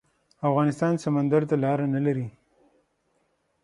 [0.47, 2.27] افغانستان سمندر ته لاره نلري